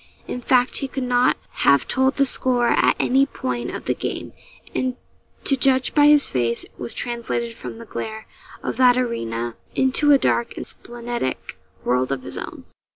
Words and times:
In 0.27 0.41
fact, 0.41 0.79
he 0.79 0.87
could 0.87 1.03
not 1.03 1.37
have 1.61 1.87
told 1.87 2.15
the 2.15 2.25
score 2.25 2.69
at 2.69 2.95
any 2.99 3.27
point 3.27 3.69
of 3.69 3.85
the 3.85 3.93
game; 3.93 4.33
and, 4.73 4.95
to 5.43 5.55
judge 5.55 5.93
by 5.93 6.07
his 6.07 6.27
face, 6.27 6.65
was 6.75 6.95
translated 6.95 7.53
from 7.55 7.77
the 7.77 7.85
glare 7.85 8.25
of 8.63 8.77
that 8.77 8.97
arena 8.97 9.57
into 9.75 10.11
a 10.11 10.17
dark 10.17 10.57
and 10.57 10.65
splenetic 10.65 11.55
world 11.85 12.11
of 12.11 12.23
his 12.23 12.35
own. 12.39 12.63